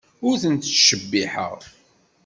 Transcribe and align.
Ur 0.27 0.35
ten-ttcebbiḥeɣ. 0.41 1.57